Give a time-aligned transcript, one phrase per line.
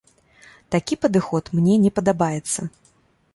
[0.75, 2.59] Такі падыход мне не падабаецца.